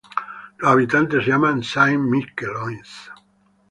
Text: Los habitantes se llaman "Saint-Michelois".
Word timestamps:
Los 0.57 0.71
habitantes 0.71 1.23
se 1.23 1.29
llaman 1.29 1.61
"Saint-Michelois". 1.61 3.11